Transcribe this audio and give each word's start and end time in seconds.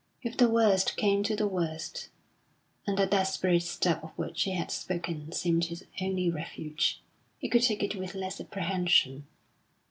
If 0.23 0.35
the 0.35 0.49
worst 0.49 0.97
came 0.97 1.21
to 1.25 1.35
the 1.35 1.45
worst 1.47 2.09
and 2.87 2.97
that 2.97 3.11
desperate 3.11 3.61
step 3.61 4.03
of 4.03 4.09
which 4.17 4.41
he 4.41 4.53
had 4.55 4.71
spoken 4.71 5.31
seemed 5.31 5.65
his 5.65 5.85
only 6.01 6.27
refuge 6.31 7.03
he 7.37 7.47
could 7.47 7.61
take 7.61 7.83
it 7.83 7.93
with 7.95 8.15
less 8.15 8.41
apprehension. 8.41 9.27